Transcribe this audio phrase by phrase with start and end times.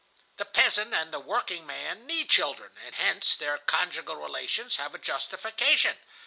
[0.37, 5.95] "The peasant and the workingman need children, and hence their conjugal relations have a justification.